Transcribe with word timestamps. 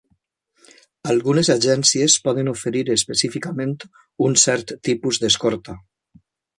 Algunes 1.13 1.51
agències 1.55 2.15
poden 2.29 2.51
oferir 2.55 2.83
específicament 2.97 3.79
un 4.31 4.43
cert 4.49 4.77
tipus 4.91 5.25
d'escorta. 5.25 5.81